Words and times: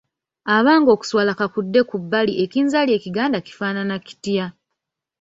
Abange 0.55 0.89
okuswala 0.95 1.31
kakudde 1.39 1.79
ku 1.89 1.95
bbali 2.01 2.33
ekinzaali 2.43 2.91
ekiganda 2.97 3.37
kifaanana 3.45 3.95
kitya? 4.07 4.45